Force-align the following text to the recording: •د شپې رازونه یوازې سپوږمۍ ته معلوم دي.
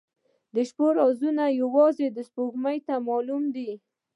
•د 0.53 0.55
شپې 0.69 0.87
رازونه 0.99 1.43
یوازې 1.61 2.05
سپوږمۍ 2.27 2.77
ته 2.87 2.93
معلوم 3.07 3.43
دي. 3.55 3.71